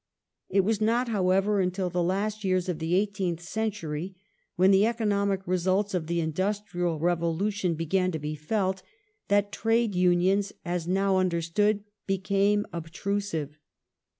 It 0.49 0.61
was 0.61 0.81
not, 0.81 1.09
how 1.09 1.29
ever, 1.29 1.59
until 1.59 1.91
the 1.91 2.01
last 2.01 2.43
years 2.43 2.67
of 2.67 2.79
the 2.79 2.95
eighteenth 2.95 3.39
century, 3.39 4.15
when 4.55 4.71
the 4.71 4.87
economic 4.87 5.45
results 5.45 5.93
of 5.93 6.07
the 6.07 6.21
industrial 6.21 6.97
revolution 6.97 7.75
began 7.75 8.11
to 8.13 8.17
be 8.17 8.33
felt, 8.33 8.81
that 9.27 9.51
Trade 9.51 9.93
Unions, 9.93 10.53
as 10.65 10.87
now 10.87 11.17
understood, 11.17 11.83
became 12.07 12.65
obtrusive. 12.73 13.59